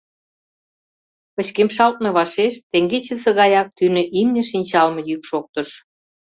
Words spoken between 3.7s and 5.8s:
тӱнӧ имне шинчалме йӱк шоктыш.